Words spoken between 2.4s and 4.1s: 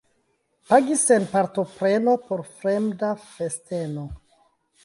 fremda festeno.